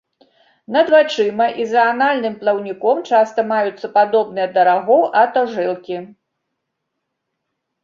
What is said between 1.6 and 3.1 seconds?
і за анальным плаўніком